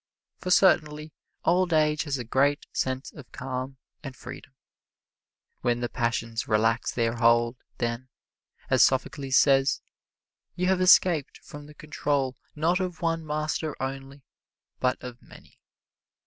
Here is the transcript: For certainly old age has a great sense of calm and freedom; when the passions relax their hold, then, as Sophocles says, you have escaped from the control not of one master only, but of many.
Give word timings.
For 0.39 0.49
certainly 0.49 1.13
old 1.45 1.73
age 1.73 2.05
has 2.05 2.17
a 2.17 2.23
great 2.23 2.65
sense 2.73 3.13
of 3.13 3.31
calm 3.31 3.77
and 4.01 4.15
freedom; 4.15 4.55
when 5.59 5.81
the 5.81 5.89
passions 5.89 6.47
relax 6.47 6.91
their 6.91 7.17
hold, 7.17 7.57
then, 7.77 8.09
as 8.67 8.81
Sophocles 8.81 9.37
says, 9.37 9.83
you 10.55 10.65
have 10.65 10.81
escaped 10.81 11.37
from 11.43 11.67
the 11.67 11.75
control 11.75 12.35
not 12.55 12.79
of 12.79 13.03
one 13.03 13.23
master 13.23 13.79
only, 13.79 14.23
but 14.79 14.99
of 15.03 15.21
many. 15.21 15.59